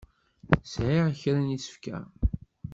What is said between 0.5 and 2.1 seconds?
Sɛiɣ kra n yisefka.